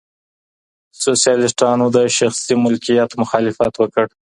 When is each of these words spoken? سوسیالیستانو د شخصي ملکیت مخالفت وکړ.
سوسیالیستانو 1.03 1.85
د 1.95 1.97
شخصي 2.17 2.53
ملکیت 2.63 3.09
مخالفت 3.21 3.73
وکړ. 3.77 4.05